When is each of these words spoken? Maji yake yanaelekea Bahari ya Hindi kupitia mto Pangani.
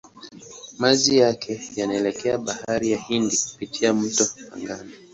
Maji 0.79 1.17
yake 1.17 1.61
yanaelekea 1.75 2.37
Bahari 2.37 2.91
ya 2.91 2.97
Hindi 2.99 3.37
kupitia 3.51 3.93
mto 3.93 4.25
Pangani. 4.49 4.91